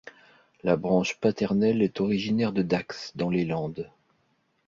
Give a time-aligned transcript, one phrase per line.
[0.63, 3.91] La branche paternelle est originaire de Dax, dans les Landes.